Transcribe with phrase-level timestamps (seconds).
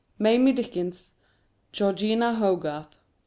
[0.17, 1.13] MAMIE DICKENS.
[1.73, 2.97] GEORGINA HOGARTH.